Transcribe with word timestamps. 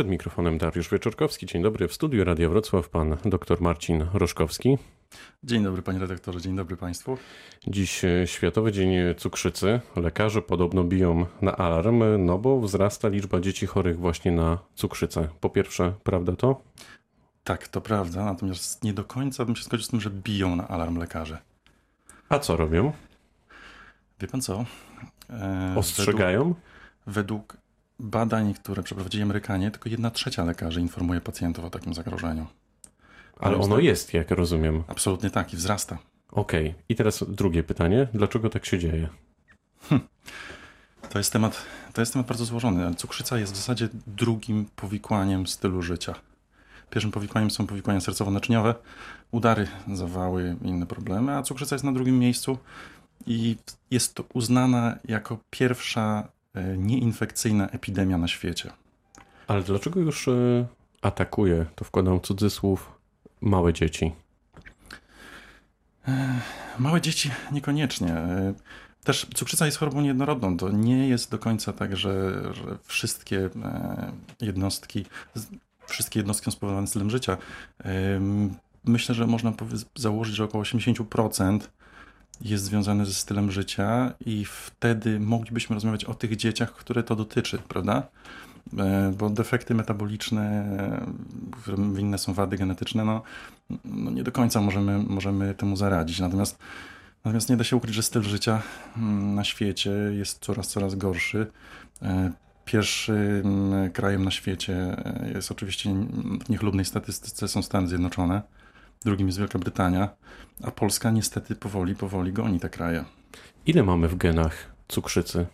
Przed 0.00 0.10
mikrofonem 0.10 0.58
Dariusz 0.58 0.90
Wieczorkowski. 0.90 1.46
Dzień 1.46 1.62
dobry. 1.62 1.88
W 1.88 1.94
studiu 1.94 2.24
Radia 2.24 2.48
Wrocław 2.48 2.88
pan 2.88 3.16
dr 3.24 3.60
Marcin 3.60 4.06
Roszkowski. 4.14 4.78
Dzień 5.44 5.64
dobry 5.64 5.82
panie 5.82 5.98
redaktorze, 5.98 6.40
dzień 6.40 6.56
dobry 6.56 6.76
państwu. 6.76 7.18
Dziś 7.66 8.04
e, 8.04 8.26
Światowy 8.26 8.72
Dzień 8.72 9.14
Cukrzycy. 9.16 9.80
Lekarze 9.96 10.42
podobno 10.42 10.84
biją 10.84 11.26
na 11.42 11.56
alarm, 11.56 12.02
no 12.18 12.38
bo 12.38 12.60
wzrasta 12.60 13.08
liczba 13.08 13.40
dzieci 13.40 13.66
chorych 13.66 13.98
właśnie 13.98 14.32
na 14.32 14.58
cukrzycę. 14.74 15.28
Po 15.40 15.50
pierwsze, 15.50 15.92
prawda 16.02 16.36
to? 16.36 16.60
Tak, 17.44 17.68
to 17.68 17.80
prawda, 17.80 18.24
natomiast 18.24 18.84
nie 18.84 18.92
do 18.92 19.04
końca 19.04 19.44
bym 19.44 19.56
się 19.56 19.64
zgodził 19.64 19.84
z 19.84 19.88
tym, 19.88 20.00
że 20.00 20.10
biją 20.10 20.56
na 20.56 20.68
alarm 20.68 20.98
lekarze. 20.98 21.38
A 22.28 22.38
co 22.38 22.56
robią? 22.56 22.92
Wie 24.20 24.28
pan 24.28 24.40
co? 24.40 24.64
E, 25.30 25.74
Ostrzegają? 25.76 26.44
Według, 26.44 26.56
według 27.06 27.69
badań, 28.00 28.54
które 28.54 28.82
przeprowadzili 28.82 29.22
Amerykanie, 29.22 29.70
tylko 29.70 29.88
jedna 29.88 30.10
trzecia 30.10 30.44
lekarzy 30.44 30.80
informuje 30.80 31.20
pacjentów 31.20 31.64
o 31.64 31.70
takim 31.70 31.94
zagrożeniu. 31.94 32.46
Ale 33.38 33.56
ono 33.56 33.78
jest, 33.78 34.14
jak 34.14 34.30
rozumiem. 34.30 34.84
Absolutnie 34.88 35.30
tak 35.30 35.52
i 35.52 35.56
wzrasta. 35.56 35.98
Okej. 36.30 36.68
Okay. 36.68 36.82
I 36.88 36.94
teraz 36.94 37.24
drugie 37.28 37.62
pytanie. 37.62 38.08
Dlaczego 38.14 38.50
tak 38.50 38.66
się 38.66 38.78
dzieje? 38.78 39.08
Hm. 39.88 40.00
To 41.10 41.18
jest 41.18 41.32
temat, 41.32 41.62
to 41.92 42.02
jest 42.02 42.12
temat 42.12 42.28
bardzo 42.28 42.44
złożony. 42.44 42.94
Cukrzyca 42.94 43.38
jest 43.38 43.52
w 43.52 43.56
zasadzie 43.56 43.88
drugim 44.06 44.66
powikłaniem 44.76 45.46
stylu 45.46 45.82
życia. 45.82 46.14
Pierwszym 46.90 47.10
powikłaniem 47.10 47.50
są 47.50 47.66
powikłania 47.66 48.00
sercowo-naczyniowe, 48.00 48.74
udary, 49.30 49.68
zawały, 49.94 50.56
inne 50.62 50.86
problemy, 50.86 51.36
a 51.36 51.42
cukrzyca 51.42 51.74
jest 51.74 51.84
na 51.84 51.92
drugim 51.92 52.18
miejscu 52.18 52.58
i 53.26 53.56
jest 53.90 54.14
to 54.14 54.24
uznana 54.34 54.98
jako 55.04 55.38
pierwsza 55.50 56.28
nieinfekcyjna 56.76 57.68
epidemia 57.68 58.18
na 58.18 58.28
świecie. 58.28 58.70
Ale 59.46 59.62
dlaczego 59.62 60.00
już 60.00 60.28
e, 60.28 60.66
atakuje, 61.02 61.66
to 61.74 61.84
wkładam 61.84 62.20
cudzysłów, 62.20 62.92
małe 63.40 63.72
dzieci? 63.72 64.12
E, 66.08 66.40
małe 66.78 67.00
dzieci 67.00 67.30
niekoniecznie. 67.52 68.14
Też 69.04 69.26
cukrzyca 69.34 69.66
jest 69.66 69.78
chorobą 69.78 70.00
niejednorodną. 70.00 70.56
To 70.56 70.68
nie 70.68 71.08
jest 71.08 71.30
do 71.30 71.38
końca 71.38 71.72
tak, 71.72 71.96
że, 71.96 72.42
że 72.54 72.78
wszystkie 72.84 73.50
jednostki 74.40 75.04
wszystkie 75.90 76.20
jednostki 76.20 76.44
są 76.44 76.50
spowodowane 76.50 76.86
stylem 76.86 77.10
życia. 77.10 77.36
Myślę, 78.84 79.14
że 79.14 79.26
można 79.26 79.52
założyć, 79.96 80.34
że 80.34 80.44
około 80.44 80.64
80% 80.64 81.60
jest 82.40 82.64
związane 82.64 83.06
ze 83.06 83.14
stylem 83.14 83.50
życia 83.50 84.12
i 84.26 84.44
wtedy 84.44 85.20
moglibyśmy 85.20 85.74
rozmawiać 85.74 86.04
o 86.04 86.14
tych 86.14 86.36
dzieciach, 86.36 86.72
które 86.72 87.02
to 87.02 87.16
dotyczy, 87.16 87.58
prawda? 87.68 88.02
E, 88.78 89.12
bo 89.18 89.30
defekty 89.30 89.74
metaboliczne, 89.74 90.64
winne 91.92 92.18
są 92.18 92.34
wady 92.34 92.56
genetyczne, 92.56 93.04
no, 93.04 93.22
no 93.84 94.10
nie 94.10 94.24
do 94.24 94.32
końca 94.32 94.60
możemy, 94.60 94.98
możemy 94.98 95.54
temu 95.54 95.76
zaradzić. 95.76 96.20
Natomiast, 96.20 96.58
natomiast 97.24 97.48
nie 97.48 97.56
da 97.56 97.64
się 97.64 97.76
ukryć, 97.76 97.94
że 97.94 98.02
styl 98.02 98.22
życia 98.22 98.62
mm, 98.96 99.34
na 99.34 99.44
świecie 99.44 99.90
jest 99.90 100.38
coraz, 100.38 100.68
coraz 100.68 100.94
gorszy. 100.94 101.46
E, 102.02 102.32
Pierwszym 102.64 103.72
krajem 103.92 104.24
na 104.24 104.30
świecie 104.30 104.74
e, 104.74 105.30
jest 105.34 105.50
oczywiście 105.50 105.94
w 106.44 106.48
niechlubnej 106.48 106.84
statystyce 106.84 107.48
są 107.48 107.62
Stany 107.62 107.88
Zjednoczone, 107.88 108.42
drugim 109.04 109.26
jest 109.26 109.38
Wielka 109.38 109.58
Brytania, 109.58 110.08
a 110.62 110.70
Polska 110.70 111.10
niestety 111.10 111.56
powoli, 111.56 111.94
powoli 111.94 112.32
goni 112.32 112.60
te 112.60 112.70
kraje. 112.70 113.04
Ile 113.66 113.82
mamy 113.82 114.08
w 114.08 114.16
genach 114.16 114.72
cukrzycy? 114.88 115.46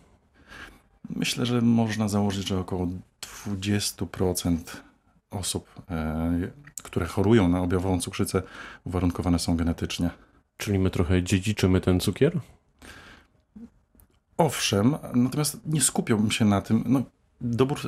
Myślę, 1.09 1.45
że 1.45 1.61
można 1.61 2.07
założyć, 2.07 2.47
że 2.47 2.59
około 2.59 2.87
20% 3.21 4.57
osób, 5.31 5.69
e, 5.89 6.51
które 6.83 7.05
chorują 7.05 7.47
na 7.47 7.61
objawową 7.61 8.01
cukrzycę, 8.01 8.43
uwarunkowane 8.83 9.39
są 9.39 9.57
genetycznie. 9.57 10.09
Czyli 10.57 10.79
my 10.79 10.89
trochę 10.89 11.23
dziedziczymy 11.23 11.81
ten 11.81 11.99
cukier? 11.99 12.39
Owszem, 14.37 14.95
natomiast 15.13 15.59
nie 15.65 15.81
skupiałbym 15.81 16.31
się 16.31 16.45
na 16.45 16.61
tym. 16.61 16.83
No, 16.85 17.01
dobór, 17.41 17.79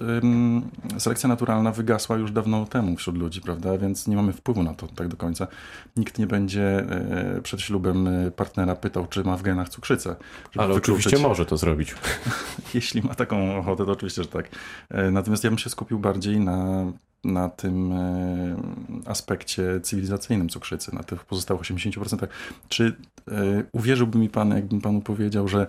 selekcja 0.98 1.30
naturalna 1.30 1.72
wygasła 1.72 2.18
już 2.18 2.32
dawno 2.32 2.66
temu 2.66 2.96
wśród 2.96 3.18
ludzi, 3.18 3.42
prawda? 3.42 3.78
Więc 3.78 4.08
nie 4.08 4.16
mamy 4.16 4.34
wpływu 4.34 4.64
na 4.64 4.74
to 4.74 4.88
tak 4.88 5.08
do 5.08 5.18
końca. 5.18 5.48
Nikt 5.98 6.20
nie 6.20 6.28
będzie 6.28 6.64
e, 6.64 7.42
przed 7.44 7.62
ślubem 7.62 8.08
e, 8.08 8.32
partnera 8.32 8.76
pytał, 8.76 9.08
czy 9.08 9.24
ma 9.24 9.38
w 9.38 9.42
genach 9.42 9.70
cukrzycę. 9.70 10.16
Ale 10.58 10.74
wykluczyć... 10.74 11.06
oczywiście 11.06 11.28
może 11.28 11.46
to 11.46 11.58
zrobić. 11.58 11.96
Jeśli 12.74 13.02
ma 13.02 13.16
taką 13.16 13.58
ochotę, 13.58 13.86
to 13.86 13.92
oczywiście, 13.92 14.24
że 14.24 14.30
tak. 14.30 14.50
E, 14.90 15.12
natomiast 15.12 15.44
ja 15.44 15.50
bym 15.50 15.60
się 15.60 15.70
skupił 15.70 16.00
bardziej 16.00 16.40
na 16.40 16.86
na 17.24 17.50
tym 17.50 17.92
e, 17.92 18.56
aspekcie 19.06 19.80
cywilizacyjnym 19.84 20.50
cukrzycy, 20.50 20.96
na 20.96 21.04
tych 21.04 21.26
pozostałych 21.26 21.64
80%. 21.64 22.28
Czy 22.70 22.96
e, 23.28 23.64
uwierzyłby 23.72 24.20
mi 24.20 24.30
pan, 24.30 24.50
jakbym 24.50 24.82
panu 24.82 25.02
powiedział, 25.02 25.48
że, 25.48 25.68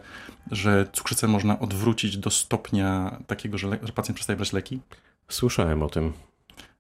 że 0.51 0.87
cukrzycę 0.93 1.29
można 1.29 1.59
odwrócić 1.59 2.17
do 2.17 2.31
stopnia 2.31 3.19
takiego, 3.27 3.59
że, 3.59 3.79
że 3.83 3.93
pacjent 3.93 4.17
przestaje 4.17 4.37
brać 4.37 4.53
leki? 4.53 4.81
Słyszałem 5.29 5.83
o 5.83 5.89
tym. 5.89 6.13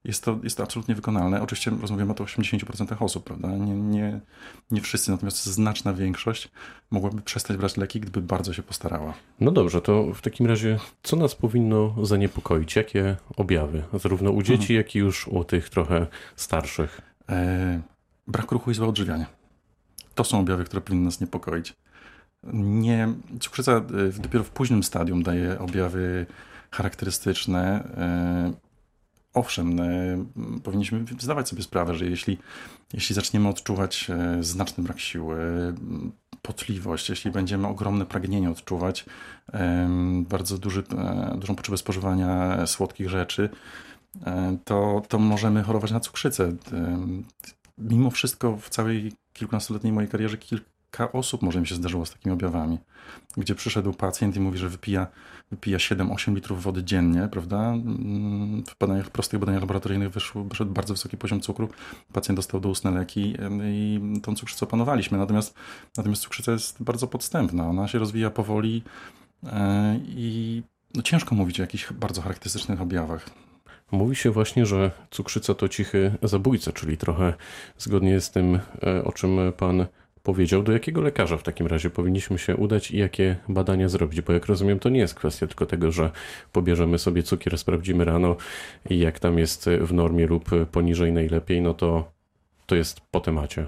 Jest 0.05 0.25
to, 0.25 0.39
jest 0.43 0.57
to 0.57 0.63
absolutnie 0.63 0.95
wykonalne. 0.95 1.43
Oczywiście 1.43 1.71
rozmawiamy 1.81 2.13
o 2.13 2.15
to 2.15 2.25
80% 2.25 3.05
osób, 3.05 3.25
prawda? 3.25 3.49
Nie, 3.49 3.75
nie, 3.75 4.21
nie 4.71 4.81
wszyscy, 4.81 5.11
natomiast 5.11 5.47
znaczna 5.47 5.93
większość 5.93 6.49
mogłaby 6.91 7.23
przestać 7.23 7.57
brać 7.57 7.77
leki, 7.77 8.01
gdyby 8.01 8.23
bardzo 8.23 8.53
się 8.53 8.63
postarała. 8.63 9.15
No 9.41 9.51
dobrze, 9.51 9.81
to 9.81 10.15
w 10.15 10.21
takim 10.21 10.47
razie 10.47 10.79
co 11.03 11.17
nas 11.17 11.35
powinno 11.35 12.07
zaniepokoić? 12.07 12.77
Jakie 12.77 13.17
objawy? 13.37 13.83
Zarówno 13.95 14.31
u 14.31 14.43
dzieci, 14.43 14.67
hmm. 14.67 14.77
jak 14.77 14.95
i 14.95 14.99
już 14.99 15.29
u 15.29 15.45
tych 15.45 15.69
trochę 15.69 16.07
starszych. 16.37 17.01
E, 17.29 17.81
brak 18.27 18.53
ruchu 18.53 18.71
i 18.71 18.75
złe 18.75 18.87
odżywianie. 18.87 19.27
To 20.15 20.25
są 20.25 20.41
objawy, 20.41 20.65
które 20.65 20.83
powinny 20.83 21.05
nas 21.05 21.21
niepokoić. 21.21 21.75
Nie, 22.53 23.09
cukrzyca 23.41 23.73
e, 23.73 23.83
dopiero 24.23 24.45
w 24.45 24.51
późnym 24.51 24.83
stadium 24.83 25.23
daje 25.23 25.59
objawy 25.59 26.27
charakterystyczne 26.71 27.85
e, 27.97 28.70
owszem, 29.35 29.81
e, 29.81 30.25
powinniśmy 30.63 31.05
zdawać 31.19 31.49
sobie 31.49 31.63
sprawę, 31.63 31.95
że 31.95 32.07
jeśli, 32.07 32.39
jeśli 32.93 33.15
zaczniemy 33.15 33.49
odczuwać 33.49 34.11
e, 34.11 34.45
znaczny 34.45 34.85
brak 34.85 35.01
siły, 35.01 35.39
potliwość, 36.43 37.09
jeśli 37.09 37.31
będziemy 37.31 37.69
ogromne 37.69 38.07
pragnienie 38.07 38.51
odczuwać, 38.51 39.05
bardzo 40.23 40.59
duży, 40.59 40.83
e, 40.99 41.37
dużą 41.39 41.55
potrzebę 41.55 41.79
spożywania 41.79 42.67
słodkich 42.67 43.11
rzeczy, 43.11 43.49
to, 44.65 45.03
to 45.09 45.19
możemy 45.19 45.63
chorować 45.63 45.91
na 45.91 46.01
cukrzycę. 46.01 46.57
Mimo 47.79 48.11
wszystko 48.11 48.57
w 48.57 48.69
całej 48.69 49.13
kilkunastoletniej 49.33 49.93
mojej 49.93 50.11
karierze 50.11 50.39
kilka 50.91 51.13
osób 51.13 51.43
może 51.43 51.61
mi 51.61 51.67
się 51.67 51.75
zdarzyło 51.75 52.07
z 52.07 52.11
takimi 52.11 52.33
objawami, 52.33 52.79
gdzie 53.37 53.55
przyszedł 53.55 53.93
pacjent 53.93 54.37
i 54.37 54.41
mówi, 54.41 54.59
że 54.59 54.69
wypija, 54.69 55.07
wypija 55.51 55.79
7-8 55.79 56.35
litrów 56.35 56.63
wody 56.63 56.85
dziennie, 56.85 57.29
prawda? 57.33 57.59
Mm, 57.59 58.65
w 58.65 58.79
badaniach, 58.79 59.11
prostych 59.11 59.41
badaniach 59.41 59.63
laboratoryjnych 59.63 60.11
wyszło, 60.11 60.45
wyszedł 60.45 60.73
bardzo 60.73 60.95
wysoki 60.95 61.17
poziom 61.17 61.41
cukru. 61.41 61.69
Pacjent 62.13 62.39
dostał 62.39 62.61
doustne 62.61 62.91
leki 62.91 63.37
i 63.65 64.01
tą 64.23 64.35
cukrzycę 64.35 64.67
opanowaliśmy. 64.67 65.19
Natomiast, 65.19 65.55
natomiast 65.97 66.23
cukrzyca 66.23 66.53
jest 66.53 66.83
bardzo 66.83 67.07
podstępna. 67.07 67.69
Ona 67.69 67.89
się 67.89 67.99
rozwija 67.99 68.31
powoli 68.31 68.83
e, 69.47 70.01
i 70.07 70.63
no 70.95 71.03
ciężko 71.03 71.35
mówić 71.35 71.61
o 71.61 71.63
jakichś 71.63 71.93
bardzo 71.93 72.23
charakterystycznych 72.23 72.81
objawach. 72.81 73.31
Mówi 73.93 74.17
się 74.17 74.31
właśnie, 74.31 74.67
że 74.67 74.91
cukrzyca 75.11 75.55
to 75.55 75.69
cichy 75.69 76.15
zabójca, 76.23 76.73
czyli 76.73 76.97
trochę 76.97 77.35
zgodnie 77.79 78.21
z 78.21 78.31
tym, 78.31 78.59
e, 78.83 79.05
o 79.05 79.13
czym 79.13 79.39
pan 79.57 79.87
powiedział, 80.23 80.63
do 80.63 80.73
jakiego 80.73 81.01
lekarza 81.01 81.37
w 81.37 81.43
takim 81.43 81.67
razie 81.67 81.91
powinniśmy 81.91 82.39
się 82.39 82.57
udać 82.57 82.91
i 82.91 82.99
jakie 82.99 83.37
badania 83.49 83.89
zrobić, 83.89 84.21
bo 84.21 84.33
jak 84.33 84.47
rozumiem, 84.47 84.79
to 84.79 84.89
nie 84.89 85.01
jest 85.01 85.15
kwestia 85.15 85.47
tylko 85.47 85.67
tego, 85.67 85.93
że 85.93 86.11
pobierzemy 86.53 86.99
sobie 86.99 87.23
cukier, 87.23 87.59
sprawdzimy 87.59 88.05
rano 88.05 88.37
i 88.91 88.99
jak 88.99 89.19
tam 89.19 89.39
jest 89.39 89.71
w 89.81 89.93
normie 89.93 90.27
lub 90.27 90.51
poniżej 90.71 91.13
najlepiej, 91.13 91.63
no 91.63 91.75
to 91.75 92.13
to 92.67 92.75
jest 92.75 93.01
po 93.01 93.21
temacie. 93.21 93.67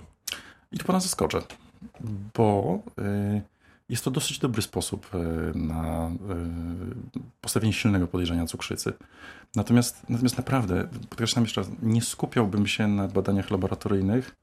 I 0.72 0.78
tu 0.78 0.84
pana 0.84 1.00
zaskoczę, 1.00 1.42
bo 2.34 2.78
y, 2.98 3.42
jest 3.88 4.04
to 4.04 4.10
dosyć 4.10 4.38
dobry 4.38 4.62
sposób 4.62 5.10
y, 5.14 5.58
na 5.58 6.10
y, 7.16 7.20
postawienie 7.40 7.72
silnego 7.72 8.06
podejrzenia 8.06 8.46
cukrzycy. 8.46 8.92
Natomiast, 9.56 10.10
natomiast 10.10 10.36
naprawdę, 10.36 10.88
podkreślam 11.10 11.44
jeszcze 11.44 11.60
raz, 11.60 11.70
nie 11.82 12.02
skupiałbym 12.02 12.66
się 12.66 12.88
na 12.88 13.08
badaniach 13.08 13.50
laboratoryjnych, 13.50 14.36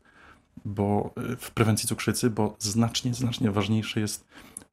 bo 0.65 1.13
e, 1.17 1.35
w 1.35 1.51
prewencji 1.51 1.89
cukrzycy, 1.89 2.29
bo 2.29 2.55
znacznie, 2.59 3.13
znacznie 3.13 3.51
ważniejszy 3.51 3.99
jest, 3.99 4.27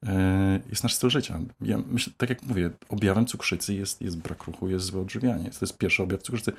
e, 0.07 0.61
jest 0.69 0.83
nasz 0.83 0.95
styl 0.95 1.11
życia. 1.11 1.41
Ja 1.61 1.79
myślę, 1.87 2.13
tak 2.17 2.29
jak 2.29 2.43
mówię, 2.43 2.71
objawem 2.89 3.27
cukrzycy 3.27 3.75
jest, 3.75 4.03
jest 4.03 4.19
brak 4.19 4.45
ruchu, 4.45 4.69
jest 4.69 4.87
złe 4.87 5.01
odżywianie. 5.01 5.51
To 5.51 5.59
jest 5.61 5.79
pierwszy 5.79 6.03
objaw 6.03 6.23
cukrzycy. 6.23 6.53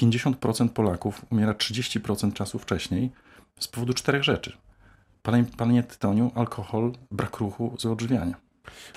50% 0.00 0.68
Polaków 0.68 1.24
umiera 1.30 1.52
30% 1.52 2.32
czasu 2.32 2.58
wcześniej 2.58 3.10
z 3.60 3.68
powodu 3.68 3.94
czterech 3.94 4.24
rzeczy. 4.24 4.56
Palenie, 5.22 5.44
palenie 5.56 5.82
tytoniu, 5.82 6.32
alkohol, 6.34 6.92
brak 7.10 7.36
ruchu, 7.36 7.76
złe 7.78 7.92
odżywianie. 7.92 8.34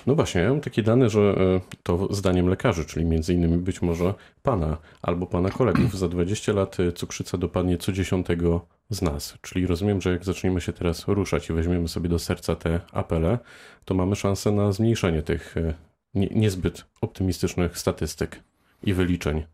No 0.06 0.14
właśnie, 0.14 0.40
ja 0.40 0.48
mam 0.48 0.60
takie 0.60 0.82
dane, 0.82 1.10
że 1.10 1.20
e, 1.20 1.60
to 1.82 2.14
zdaniem 2.14 2.48
lekarzy, 2.48 2.84
czyli 2.84 3.04
między 3.06 3.34
innymi 3.34 3.58
być 3.58 3.82
może 3.82 4.14
pana 4.42 4.76
albo 5.02 5.26
pana 5.26 5.50
kolegów, 5.50 5.98
za 5.98 6.08
20 6.08 6.52
lat 6.52 6.80
e, 6.80 6.92
cukrzyca 6.92 7.38
dopadnie 7.38 7.78
co 7.78 7.92
dziesiątego 7.92 8.66
z 8.90 9.02
nas. 9.02 9.38
Czyli 9.40 9.66
rozumiem, 9.66 10.00
że 10.00 10.10
jak 10.10 10.24
zaczniemy 10.24 10.60
się 10.60 10.72
teraz 10.72 11.08
ruszać 11.08 11.50
i 11.50 11.52
weźmiemy 11.52 11.88
sobie 11.88 12.08
do 12.08 12.18
serca 12.18 12.56
te 12.56 12.80
apele, 12.92 13.38
to 13.84 13.94
mamy 13.94 14.16
szansę 14.16 14.50
na 14.52 14.72
zmniejszenie 14.72 15.22
tych 15.22 15.56
e, 15.56 15.74
nie, 16.14 16.26
niezbyt 16.26 16.84
optymistycznych 17.00 17.78
statystyk 17.78 18.40
i 18.82 18.94
wyliczeń. 18.94 19.44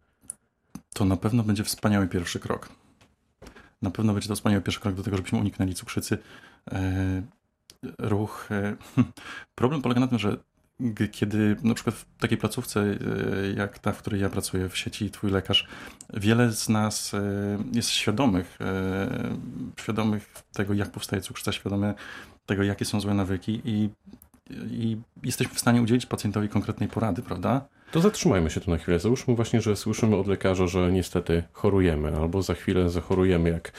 To 0.95 1.05
na 1.05 1.17
pewno 1.17 1.43
będzie 1.43 1.65
wspaniały 1.65 2.09
pierwszy 2.09 2.41
krok. 2.41 2.69
Na 3.83 3.91
pewno 3.91 4.13
będzie 4.13 4.29
to 4.29 4.35
wspaniały 4.35 4.63
pierwszy 4.63 4.81
krok 4.81 4.95
do 4.95 5.03
tego, 5.03 5.17
żebyśmy 5.17 5.39
uniknęli 5.39 5.75
cukrzycy 5.75 6.19
ruch. 7.99 8.49
E, 8.51 8.77
problem 9.55 9.83
polega 9.83 10.01
na 10.01 10.09
tym, 10.09 10.19
że 10.19 10.37
kiedy 11.13 11.57
na 11.63 11.75
przykład 11.75 11.97
w 11.97 12.05
takiej 12.19 12.39
placówce 12.39 12.81
e, 12.81 12.97
jak 13.57 13.79
ta, 13.79 13.93
w 13.93 13.99
której 13.99 14.21
ja 14.21 14.31
pracuję 14.31 14.69
w 14.69 14.79
sieci 14.79 15.11
Twój 15.11 15.31
Lekarz, 15.31 15.67
wiele 16.15 16.53
z 16.53 16.69
nas 16.69 17.15
e, 17.15 17.23
jest 17.73 17.91
świadomych, 17.91 18.59
świadomych 19.81 20.33
tego, 20.53 20.75
jak 20.75 20.91
powstaje 20.91 21.23
cukrzyca, 21.23 21.53
świadome 21.53 21.95
tego, 22.47 22.63
jakie 22.63 22.85
są 22.85 23.01
złe 23.01 23.15
nawyki 23.15 23.61
i, 23.65 23.91
i 24.51 24.97
jesteśmy 25.23 25.55
w 25.55 25.61
stanie 25.61 25.83
udzielić 25.83 26.07
pacjentowi 26.07 26.49
konkretnej 26.49 26.89
porady, 26.89 27.23
prawda? 27.23 27.69
To 27.91 28.01
zatrzymajmy 28.01 28.51
się 28.51 28.61
tu 28.61 28.71
na 28.71 28.79
chwilę. 28.79 28.99
Załóżmy 28.99 29.35
właśnie, 29.35 29.61
że 29.61 29.77
słyszymy 29.77 30.17
od 30.17 30.27
lekarza, 30.27 30.67
że 30.67 30.93
niestety 30.93 31.43
chorujemy, 31.53 32.17
albo 32.17 32.43
za 32.43 32.55
chwilę 32.55 32.91
zachorujemy, 32.91 33.51
jak 33.51 33.73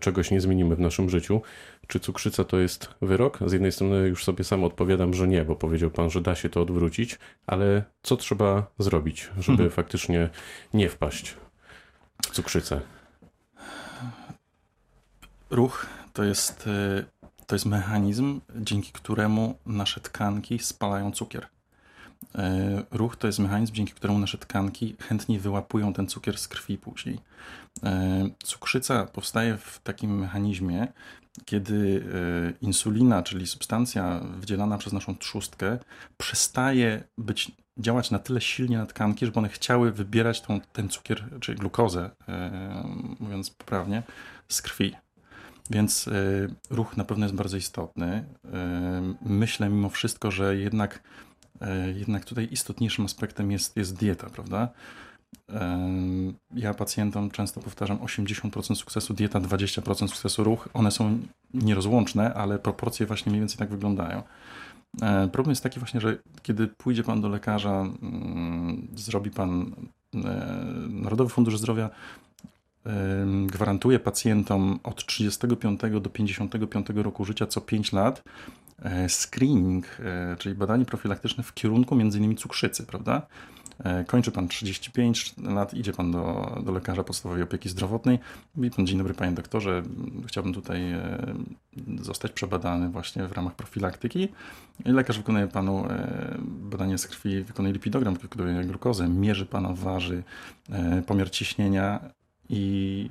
czegoś 0.00 0.30
nie 0.30 0.40
zmienimy 0.40 0.76
w 0.76 0.80
naszym 0.80 1.10
życiu. 1.10 1.42
Czy 1.86 2.00
cukrzyca 2.00 2.44
to 2.44 2.58
jest 2.58 2.88
wyrok? 3.02 3.38
Z 3.46 3.52
jednej 3.52 3.72
strony 3.72 4.08
już 4.08 4.24
sobie 4.24 4.44
sam 4.44 4.64
odpowiadam, 4.64 5.14
że 5.14 5.28
nie, 5.28 5.44
bo 5.44 5.56
powiedział 5.56 5.90
pan, 5.90 6.10
że 6.10 6.20
da 6.20 6.34
się 6.34 6.48
to 6.48 6.62
odwrócić, 6.62 7.18
ale 7.46 7.84
co 8.02 8.16
trzeba 8.16 8.66
zrobić, 8.78 9.30
żeby 9.38 9.56
hmm. 9.56 9.72
faktycznie 9.72 10.28
nie 10.74 10.88
wpaść 10.88 11.34
w 12.22 12.30
cukrzycę? 12.30 12.80
Ruch 15.50 15.86
to 16.12 16.24
jest, 16.24 16.66
y, 16.66 17.04
to 17.46 17.54
jest 17.54 17.66
mechanizm, 17.66 18.40
dzięki 18.56 18.92
któremu 18.92 19.58
nasze 19.66 20.00
tkanki 20.00 20.58
spalają 20.58 21.12
cukier. 21.12 21.53
Y, 22.34 22.84
ruch 22.90 23.16
to 23.16 23.26
jest 23.26 23.38
mechanizm, 23.38 23.74
dzięki 23.74 23.92
któremu 23.92 24.18
nasze 24.18 24.38
tkanki 24.38 24.96
chętniej 25.00 25.38
wyłapują 25.38 25.92
ten 25.92 26.06
cukier 26.06 26.38
z 26.38 26.48
krwi 26.48 26.78
później. 26.78 27.18
Y, 27.76 27.80
cukrzyca 28.44 29.06
powstaje 29.06 29.56
w 29.56 29.80
takim 29.82 30.18
mechanizmie, 30.18 30.88
kiedy 31.44 32.04
e, 32.14 32.52
insulina, 32.60 33.22
czyli 33.22 33.46
substancja 33.46 34.20
wydzielana 34.38 34.78
przez 34.78 34.92
naszą 34.92 35.16
trzustkę, 35.16 35.78
przestaje 36.16 37.04
być, 37.18 37.52
działać 37.78 38.10
na 38.10 38.18
tyle 38.18 38.40
silnie 38.40 38.78
na 38.78 38.86
tkanki, 38.86 39.26
żeby 39.26 39.38
one 39.38 39.48
chciały 39.48 39.92
wybierać 39.92 40.40
tą, 40.40 40.60
ten 40.60 40.88
cukier, 40.88 41.24
czy 41.40 41.54
glukozę, 41.54 42.10
e, 42.28 42.84
mówiąc 43.20 43.50
poprawnie, 43.50 44.02
z 44.48 44.62
krwi. 44.62 44.96
Więc 45.70 46.08
e, 46.08 46.12
ruch 46.70 46.96
na 46.96 47.04
pewno 47.04 47.24
jest 47.24 47.36
bardzo 47.36 47.56
istotny. 47.56 48.24
Myślę 49.22 49.68
mimo 49.68 49.88
wszystko, 49.88 50.30
że 50.30 50.56
jednak, 50.56 51.02
jednak 51.96 52.24
tutaj 52.24 52.48
istotniejszym 52.50 53.04
aspektem 53.04 53.52
jest, 53.52 53.76
jest 53.76 53.96
dieta, 53.96 54.30
prawda? 54.30 54.68
Ja 56.54 56.74
pacjentom 56.74 57.30
często 57.30 57.60
powtarzam 57.60 57.98
80% 57.98 58.74
sukcesu 58.74 59.14
dieta, 59.14 59.40
20% 59.40 60.08
sukcesu 60.08 60.44
ruch. 60.44 60.68
One 60.74 60.90
są 60.90 61.18
nierozłączne, 61.54 62.34
ale 62.34 62.58
proporcje 62.58 63.06
właśnie 63.06 63.30
mniej 63.30 63.40
więcej 63.40 63.58
tak 63.58 63.70
wyglądają. 63.70 64.22
E, 65.02 65.28
problem 65.28 65.50
jest 65.50 65.62
taki 65.62 65.80
właśnie, 65.80 66.00
że 66.00 66.18
kiedy 66.42 66.68
pójdzie 66.68 67.02
pan 67.02 67.20
do 67.20 67.28
lekarza, 67.28 67.80
mm, 67.80 68.88
zrobi 68.94 69.30
pan 69.30 69.72
e, 70.14 70.18
Narodowy 70.88 71.30
Fundusz 71.30 71.58
Zdrowia 71.58 71.90
gwarantuje 73.46 73.98
pacjentom 73.98 74.80
od 74.82 75.06
35 75.06 75.80
do 76.00 76.10
55 76.10 76.86
roku 76.94 77.24
życia 77.24 77.46
co 77.46 77.60
5 77.60 77.92
lat 77.92 78.22
e, 78.22 78.63
screening, 79.08 79.86
czyli 80.38 80.54
badanie 80.54 80.84
profilaktyczne 80.84 81.44
w 81.44 81.54
kierunku 81.54 81.98
innymi 81.98 82.36
cukrzycy, 82.36 82.86
prawda? 82.86 83.26
E, 83.78 84.04
kończy 84.04 84.30
pan 84.30 84.48
35 84.48 85.34
lat, 85.42 85.74
idzie 85.74 85.92
pan 85.92 86.12
do, 86.12 86.54
do 86.64 86.72
lekarza 86.72 87.04
podstawowej 87.04 87.42
opieki 87.42 87.68
zdrowotnej. 87.68 88.18
Mówi 88.56 88.70
pan, 88.70 88.86
dzień 88.86 88.98
dobry 88.98 89.14
panie 89.14 89.32
doktorze, 89.32 89.82
chciałbym 90.26 90.54
tutaj 90.54 90.92
e, 90.92 91.34
zostać 92.00 92.32
przebadany 92.32 92.88
właśnie 92.88 93.28
w 93.28 93.32
ramach 93.32 93.54
profilaktyki. 93.54 94.28
Lekarz 94.84 95.18
wykonuje 95.18 95.46
panu 95.46 95.86
e, 95.86 96.38
badanie 96.40 96.98
z 96.98 97.06
krwi, 97.06 97.42
wykonuje 97.42 97.72
lipidogram, 97.72 98.14
wykonuje 98.14 98.64
glukozę, 98.64 99.08
mierzy 99.08 99.46
pana 99.46 99.72
waży, 99.72 100.22
pomiar 101.06 101.30
ciśnienia 101.30 102.00
i, 102.48 103.10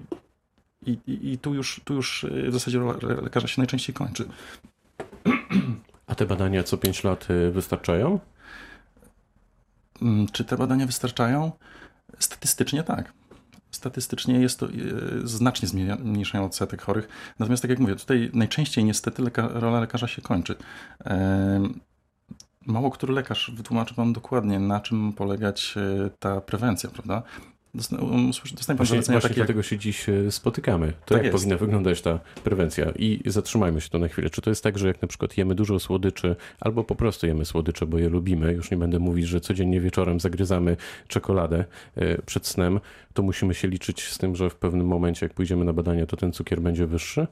i, 0.85 0.97
i 1.07 1.37
tu, 1.37 1.53
już, 1.53 1.81
tu 1.83 1.93
już 1.93 2.25
w 2.49 2.53
zasadzie 2.53 2.79
lekarza 3.21 3.47
się 3.47 3.61
najczęściej 3.61 3.95
kończy. 3.95 4.25
A 6.07 6.15
te 6.15 6.25
badania 6.25 6.63
co 6.63 6.77
5 6.77 7.03
lat 7.03 7.27
wystarczają? 7.51 8.19
Mm, 10.01 10.27
czy 10.27 10.45
te 10.45 10.57
badania 10.57 10.85
wystarczają? 10.85 11.51
Statystycznie 12.19 12.83
tak. 12.83 13.13
Statystycznie 13.71 14.39
jest 14.39 14.59
to 14.59 14.65
e, 14.65 14.69
znacznie 15.23 15.67
zmniejszają 15.67 16.45
odsetek 16.45 16.81
chorych. 16.81 17.07
Natomiast, 17.39 17.61
tak 17.61 17.69
jak 17.69 17.79
mówię, 17.79 17.95
tutaj 17.95 18.31
najczęściej 18.33 18.83
niestety 18.83 19.21
leka 19.21 19.47
rola 19.47 19.79
lekarza 19.79 20.07
się 20.07 20.21
kończy. 20.21 20.55
Mało 22.65 22.91
który 22.91 23.13
lekarz 23.13 23.51
wytłumaczy 23.55 23.95
Wam 23.95 24.13
dokładnie, 24.13 24.59
na 24.59 24.79
czym 24.79 25.13
polegać 25.13 25.75
e, 25.77 26.09
ta 26.19 26.41
prewencja, 26.41 26.89
prawda? 26.89 27.23
Dostanie 27.75 28.01
pan 28.01 28.75
właśnie, 28.75 29.01
właśnie 29.01 29.21
takie... 29.21 29.35
dlatego 29.35 29.63
się 29.63 29.77
dziś 29.77 30.09
e, 30.09 30.31
spotykamy. 30.31 30.93
To 31.05 31.15
tak 31.15 31.23
jak 31.23 31.33
powinna 31.33 31.57
wyglądać 31.57 32.01
ta 32.01 32.19
prewencja? 32.43 32.91
I 32.95 33.21
zatrzymajmy 33.25 33.81
się 33.81 33.89
to 33.89 33.99
na 33.99 34.07
chwilę. 34.07 34.29
Czy 34.29 34.41
to 34.41 34.49
jest 34.49 34.63
tak, 34.63 34.77
że 34.77 34.87
jak 34.87 35.01
na 35.01 35.07
przykład 35.07 35.37
jemy 35.37 35.55
dużo 35.55 35.79
słodyczy, 35.79 36.35
albo 36.59 36.83
po 36.83 36.95
prostu 36.95 37.27
jemy 37.27 37.45
słodycze, 37.45 37.85
bo 37.85 37.97
je 37.97 38.09
lubimy, 38.09 38.53
już 38.53 38.71
nie 38.71 38.77
będę 38.77 38.99
mówić, 38.99 39.27
że 39.27 39.41
codziennie 39.41 39.81
wieczorem 39.81 40.19
zagryzamy 40.19 40.77
czekoladę 41.07 41.65
e, 41.95 42.21
przed 42.21 42.47
snem, 42.47 42.79
to 43.13 43.23
musimy 43.23 43.53
się 43.53 43.67
liczyć 43.67 44.03
z 44.03 44.17
tym, 44.17 44.35
że 44.35 44.49
w 44.49 44.55
pewnym 44.55 44.87
momencie, 44.87 45.25
jak 45.25 45.33
pójdziemy 45.33 45.65
na 45.65 45.73
badania, 45.73 46.05
to 46.05 46.17
ten 46.17 46.31
cukier 46.31 46.61
będzie 46.61 46.87
wyższy? 46.87 47.27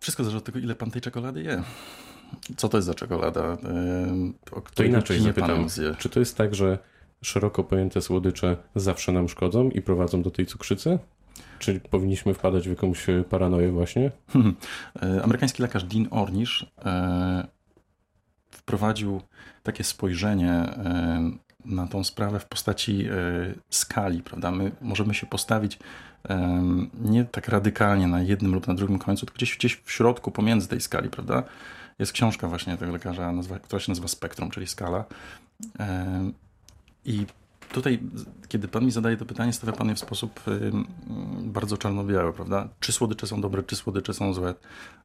Wszystko 0.00 0.24
zależy 0.24 0.38
od 0.38 0.44
tego, 0.44 0.58
ile 0.58 0.74
pan 0.74 0.90
tej 0.90 1.02
czekolady 1.02 1.42
je. 1.42 1.62
Co 2.56 2.68
to 2.68 2.78
jest 2.78 2.86
za 2.86 2.94
czekolada? 2.94 3.58
O 4.52 4.60
to 4.74 4.84
inaczej 4.84 5.20
zapytam. 5.20 5.66
Czy 5.98 6.08
to 6.08 6.20
jest 6.20 6.36
tak, 6.36 6.54
że 6.54 6.78
szeroko 7.22 7.64
pojęte 7.64 8.02
słodycze 8.02 8.56
zawsze 8.74 9.12
nam 9.12 9.28
szkodzą 9.28 9.70
i 9.70 9.82
prowadzą 9.82 10.22
do 10.22 10.30
tej 10.30 10.46
cukrzycy? 10.46 10.98
Czy 11.58 11.80
powinniśmy 11.80 12.34
wpadać 12.34 12.66
w 12.66 12.70
jakąś 12.70 13.06
paranoję 13.30 13.72
właśnie? 13.72 14.10
Hmm. 14.32 14.56
Amerykański 15.22 15.62
lekarz 15.62 15.84
Dean 15.84 16.06
Ornish 16.10 16.66
e, 16.84 17.46
wprowadził 18.50 19.20
takie 19.62 19.84
spojrzenie 19.84 20.50
e, 20.52 21.30
na 21.64 21.86
tą 21.86 22.04
sprawę 22.04 22.40
w 22.40 22.46
postaci 22.46 23.08
skali, 23.70 24.22
prawda? 24.22 24.50
My 24.50 24.72
możemy 24.80 25.14
się 25.14 25.26
postawić 25.26 25.78
nie 27.00 27.24
tak 27.24 27.48
radykalnie 27.48 28.06
na 28.06 28.22
jednym 28.22 28.54
lub 28.54 28.66
na 28.66 28.74
drugim 28.74 28.98
końcu, 28.98 29.26
tylko 29.26 29.36
gdzieś, 29.36 29.56
gdzieś 29.56 29.76
w 29.84 29.92
środku, 29.92 30.30
pomiędzy 30.30 30.68
tej 30.68 30.80
skali, 30.80 31.10
prawda? 31.10 31.42
Jest 31.98 32.12
książka 32.12 32.48
właśnie 32.48 32.76
tego 32.76 32.92
lekarza, 32.92 33.32
która 33.62 33.80
się 33.80 33.90
nazywa 33.90 34.08
Spektrum, 34.08 34.50
czyli 34.50 34.66
skala. 34.66 35.04
I 37.04 37.26
tutaj, 37.72 37.98
kiedy 38.48 38.68
pan 38.68 38.84
mi 38.84 38.90
zadaje 38.90 39.16
to 39.16 39.24
pytanie, 39.24 39.52
stawia 39.52 39.72
pan 39.72 39.88
je 39.88 39.94
w 39.94 39.98
sposób 39.98 40.40
bardzo 41.40 41.76
czarno-biały, 41.76 42.32
prawda? 42.32 42.68
Czy 42.80 42.92
słodycze 42.92 43.26
są 43.26 43.40
dobre, 43.40 43.62
czy 43.62 43.76
słodycze 43.76 44.14
są 44.14 44.34
złe? 44.34 44.54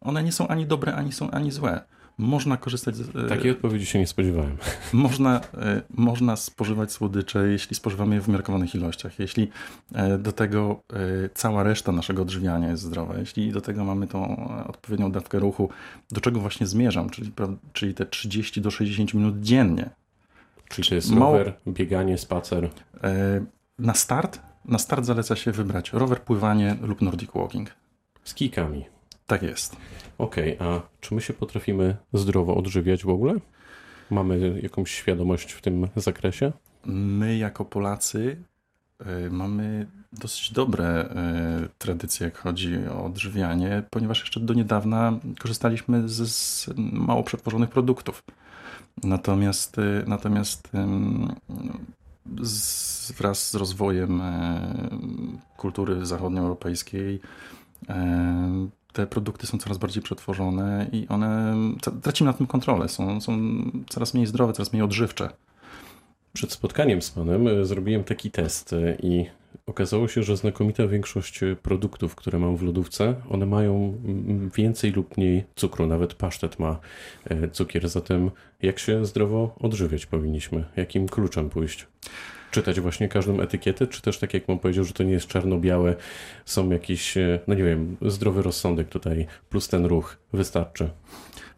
One 0.01 0.23
nie 0.23 0.31
są 0.31 0.47
ani 0.47 0.65
dobre, 0.65 0.95
ani 0.95 1.11
są 1.11 1.31
ani 1.31 1.51
złe. 1.51 1.81
Można 2.19 2.57
korzystać 2.57 2.95
z... 2.95 3.15
E, 3.15 3.29
Takiej 3.29 3.51
odpowiedzi 3.51 3.85
się 3.85 3.99
nie 3.99 4.07
spodziewałem. 4.07 4.57
Można, 4.93 5.41
e, 5.53 5.81
można 5.89 6.35
spożywać 6.35 6.91
słodycze, 6.91 7.47
jeśli 7.47 7.75
spożywamy 7.75 8.15
je 8.15 8.21
w 8.21 8.29
umiarkowanych 8.29 8.75
ilościach. 8.75 9.19
Jeśli 9.19 9.49
e, 9.93 10.17
do 10.17 10.31
tego 10.31 10.81
cała 11.33 11.63
reszta 11.63 11.91
naszego 11.91 12.21
odżywiania 12.21 12.69
jest 12.69 12.83
zdrowa. 12.83 13.17
Jeśli 13.17 13.51
do 13.51 13.61
tego 13.61 13.85
mamy 13.85 14.07
tą 14.07 14.47
odpowiednią 14.67 15.11
dawkę 15.11 15.39
ruchu, 15.39 15.69
do 16.11 16.21
czego 16.21 16.39
właśnie 16.39 16.67
zmierzam, 16.67 17.09
czyli, 17.09 17.31
czyli 17.73 17.93
te 17.93 18.05
30 18.05 18.61
do 18.61 18.71
60 18.71 19.13
minut 19.13 19.39
dziennie 19.39 19.89
Czyli 20.69 20.87
to 20.87 20.95
jest 20.95 21.11
Mało... 21.11 21.37
rower, 21.37 21.53
bieganie, 21.67 22.17
spacer? 22.17 22.69
E, 23.03 23.45
na 23.79 23.93
start? 23.93 24.39
Na 24.65 24.77
start 24.77 25.05
zaleca 25.05 25.35
się 25.35 25.51
wybrać 25.51 25.93
rower, 25.93 26.21
pływanie 26.21 26.75
lub 26.81 27.01
nordic 27.01 27.31
walking. 27.35 27.75
Z 28.23 28.33
kijkami? 28.33 28.85
Tak 29.27 29.41
jest. 29.43 29.75
Okej, 30.17 30.57
okay, 30.57 30.67
a 30.67 30.81
czy 30.99 31.15
my 31.15 31.21
się 31.21 31.33
potrafimy 31.33 31.95
zdrowo 32.13 32.55
odżywiać 32.55 33.03
w 33.03 33.09
ogóle? 33.09 33.33
Mamy 34.09 34.59
jakąś 34.63 34.91
świadomość 34.91 35.51
w 35.51 35.61
tym 35.61 35.87
zakresie? 35.95 36.51
My 36.85 37.37
jako 37.37 37.65
Polacy 37.65 38.37
y, 39.01 39.29
mamy 39.31 39.87
dosyć 40.13 40.53
dobre 40.53 41.05
y, 41.65 41.69
tradycje, 41.77 42.25
jak 42.25 42.37
chodzi 42.37 42.77
o 42.87 43.05
odżywianie, 43.05 43.83
ponieważ 43.89 44.19
jeszcze 44.19 44.39
do 44.39 44.53
niedawna 44.53 45.19
korzystaliśmy 45.39 46.09
z, 46.09 46.31
z 46.31 46.69
mało 46.77 47.23
przetworzonych 47.23 47.69
produktów. 47.69 48.23
Natomiast, 49.03 49.77
y, 49.77 50.03
natomiast 50.07 50.69
z, 52.41 53.11
wraz 53.11 53.49
z 53.49 53.55
rozwojem 53.55 54.21
kultury 55.57 56.05
zachodnioeuropejskiej 56.05 57.21
te 58.93 59.07
produkty 59.07 59.47
są 59.47 59.57
coraz 59.57 59.77
bardziej 59.77 60.03
przetworzone 60.03 60.87
i 60.91 61.07
one 61.07 61.55
tracimy 62.01 62.31
na 62.31 62.37
tym 62.37 62.47
kontrolę. 62.47 62.89
Są, 62.89 63.21
są 63.21 63.39
coraz 63.89 64.13
mniej 64.13 64.25
zdrowe, 64.25 64.53
coraz 64.53 64.73
mniej 64.73 64.83
odżywcze. 64.83 65.29
Przed 66.33 66.51
spotkaniem 66.51 67.01
z 67.01 67.11
Panem 67.11 67.47
e, 67.47 67.65
zrobiłem 67.65 68.03
taki 68.03 68.31
test 68.31 68.73
e, 68.73 68.95
i 68.95 69.25
okazało 69.69 70.07
się, 70.07 70.23
że 70.23 70.37
znakomita 70.37 70.87
większość 70.87 71.43
e, 71.43 71.55
produktów, 71.55 72.15
które 72.15 72.39
mam 72.39 72.57
w 72.57 72.61
lodówce, 72.61 73.15
one 73.29 73.45
mają 73.45 73.97
więcej 74.55 74.91
lub 74.91 75.17
mniej 75.17 75.43
cukru. 75.55 75.87
Nawet 75.87 76.13
pasztet 76.13 76.59
ma 76.59 76.79
cukier. 77.51 77.89
Zatem 77.89 78.31
jak 78.61 78.79
się 78.79 79.05
zdrowo 79.05 79.55
odżywiać 79.59 80.05
powinniśmy? 80.05 80.65
Jakim 80.75 81.07
kluczem 81.07 81.49
pójść? 81.49 81.87
czytać 82.51 82.79
właśnie 82.79 83.09
każdą 83.09 83.39
etykietę, 83.39 83.87
czy 83.87 84.01
też 84.01 84.19
tak 84.19 84.33
jak 84.33 84.47
mam 84.47 84.59
powiedział, 84.59 84.83
że 84.83 84.93
to 84.93 85.03
nie 85.03 85.11
jest 85.11 85.27
czarno-białe, 85.27 85.95
są 86.45 86.69
jakieś, 86.69 87.15
no 87.47 87.53
nie 87.53 87.63
wiem, 87.63 87.97
zdrowy 88.01 88.41
rozsądek 88.41 88.89
tutaj, 88.89 89.27
plus 89.49 89.67
ten 89.67 89.85
ruch 89.85 90.17
wystarczy? 90.33 90.89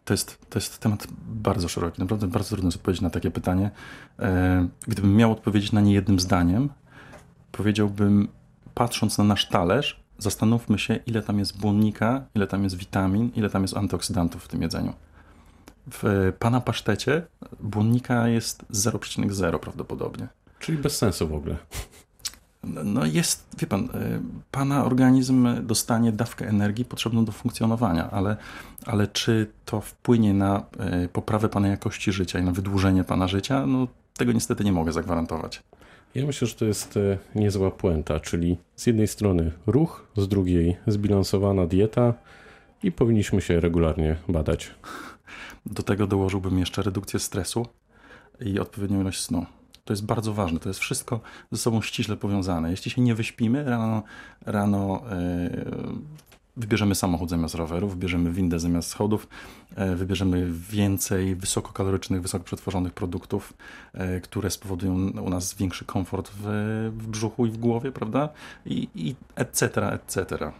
To 0.06 0.14
jest, 0.14 0.38
to 0.50 0.60
jest 0.60 0.80
temat 0.80 1.08
bardzo 1.28 1.68
szeroki. 1.68 2.02
Naprawdę 2.02 2.28
bardzo 2.28 2.50
trudno 2.50 2.68
jest 2.68 2.78
odpowiedzieć 2.78 3.02
na 3.02 3.10
takie 3.10 3.32
pytanie. 3.32 3.72
E, 4.20 4.68
gdybym 4.88 5.16
miał 5.16 5.32
odpowiedzieć 5.32 5.72
na 5.72 5.82
nie 5.82 5.94
jednym 5.94 6.20
zdaniem, 6.20 6.70
powiedziałbym, 7.52 8.28
patrząc 8.74 9.18
na 9.18 9.24
nasz 9.24 9.50
talerz, 9.50 10.02
zastanówmy 10.18 10.80
się, 10.80 11.00
ile 11.08 11.22
tam 11.22 11.40
jest 11.40 11.60
błonnika, 11.60 12.26
ile 12.36 12.48
tam 12.48 12.64
jest 12.64 12.76
witamin, 12.76 13.32
ile 13.36 13.50
tam 13.50 13.62
jest 13.62 13.78
antyoksydantów 13.78 14.44
w 14.44 14.48
tym 14.48 14.62
jedzeniu. 14.62 14.94
W 15.92 16.34
pana 16.40 16.62
pasztecie 16.62 17.24
błonnika 17.60 18.28
jest 18.28 18.66
0,0 18.72 19.60
prawdopodobnie. 19.60 20.28
Czyli 20.60 20.78
bez 20.78 20.98
sensu 20.98 21.28
w 21.28 21.34
ogóle. 21.34 21.58
No 22.64 23.06
jest, 23.06 23.46
wie 23.58 23.68
pan, 23.68 23.84
y, 23.84 23.90
pana 24.52 24.86
organizm 24.86 25.66
dostanie 25.68 26.12
dawkę 26.12 26.48
energii 26.48 26.86
potrzebną 26.86 27.26
do 27.26 27.32
funkcjonowania, 27.32 28.12
ale, 28.12 28.38
ale 28.86 29.08
czy 29.08 29.52
to 29.66 29.82
wpłynie 29.82 30.34
na 30.34 30.64
y, 31.04 31.08
poprawę 31.08 31.50
pana 31.50 31.68
jakości 31.68 32.12
życia 32.12 32.40
i 32.40 32.44
na 32.44 32.52
wydłużenie 32.52 33.04
pana 33.04 33.28
życia, 33.28 33.66
no 33.66 33.88
tego 34.18 34.32
niestety 34.32 34.64
nie 34.64 34.72
mogę 34.72 34.92
zagwarantować. 34.92 35.64
Ja 36.16 36.26
myślę, 36.26 36.48
że 36.48 36.56
to 36.56 36.66
jest 36.66 36.98
y, 36.98 37.18
niezła 37.36 37.72
puenta, 37.72 38.20
czyli 38.20 38.58
z 38.76 38.86
jednej 38.88 39.08
strony 39.08 39.52
ruch, 39.68 40.08
z 40.18 40.28
drugiej 40.28 40.78
zbilansowana 40.88 41.68
dieta 41.68 42.14
i 42.84 42.92
powinniśmy 42.92 43.42
się 43.42 43.60
regularnie 43.60 44.16
badać. 44.30 44.72
Do 45.66 45.84
tego 45.84 46.08
dołożyłbym 46.08 46.60
jeszcze 46.60 46.82
redukcję 46.82 47.20
stresu 47.20 47.68
i 48.42 48.60
odpowiednią 48.60 49.02
ilość 49.02 49.22
snu. 49.22 49.46
To 49.86 49.94
jest 49.94 50.06
bardzo 50.06 50.34
ważne. 50.34 50.60
To 50.60 50.70
jest 50.70 50.80
wszystko 50.80 51.20
ze 51.52 51.58
sobą 51.58 51.82
ściśle 51.82 52.18
powiązane. 52.18 52.72
Jeśli 52.72 52.92
się 52.92 53.02
nie 53.02 53.16
wyśpimy, 53.16 53.64
rano, 53.64 54.04
rano 54.46 55.04
yy, 55.52 55.96
wybierzemy 56.58 56.96
samochód 56.96 57.30
zamiast 57.30 57.56
roweru, 57.56 57.88
wybierzemy 57.88 58.32
windę 58.32 58.60
zamiast 58.60 58.90
schodów, 58.90 59.28
yy, 59.78 59.96
wybierzemy 59.96 60.48
więcej 60.70 61.36
wysokokalorycznych, 61.36 62.22
wysoko 62.22 62.44
przetworzonych 62.44 62.94
produktów, 62.94 63.54
yy, 63.94 64.22
które 64.22 64.50
spowodują 64.50 64.94
u 65.10 65.30
nas 65.30 65.54
większy 65.54 65.86
komfort 65.86 66.32
w, 66.34 66.44
w 66.98 67.08
brzuchu 67.08 67.46
i 67.46 67.50
w 67.50 67.58
głowie, 67.58 67.92
prawda? 67.92 68.30
I, 68.66 68.88
i 68.96 69.16
etc., 69.36 69.92
etc 69.92 70.52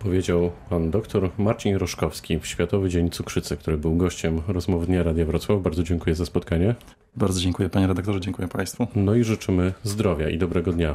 powiedział 0.00 0.50
pan 0.68 0.90
doktor 0.90 1.30
Marcin 1.38 1.76
Roszkowski 1.76 2.38
w 2.38 2.46
Światowy 2.46 2.88
Dzień 2.88 3.10
Cukrzycy, 3.10 3.56
który 3.56 3.78
był 3.78 3.96
gościem 3.96 4.40
rozmowy 4.48 4.86
Dnia 4.86 5.02
Radia 5.02 5.24
Wrocław. 5.24 5.62
Bardzo 5.62 5.82
dziękuję 5.82 6.14
za 6.16 6.26
spotkanie. 6.26 6.74
Bardzo 7.16 7.40
dziękuję 7.40 7.68
panie 7.68 7.86
redaktorze, 7.86 8.20
dziękuję 8.20 8.48
państwu. 8.48 8.86
No 8.94 9.14
i 9.14 9.24
życzymy 9.24 9.72
zdrowia 9.82 10.28
i 10.28 10.38
dobrego 10.38 10.72
dnia. 10.72 10.94